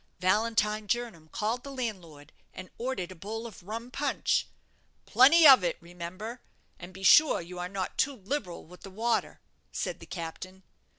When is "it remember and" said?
5.63-6.91